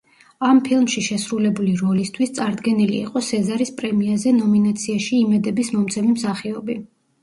[0.45, 6.85] ამ ფილმში შესრულებული როლისთვის წარდგენილი იყო სეზარის პრემიაზე ნომინაციაში იმედების მომცემი მსახიობი.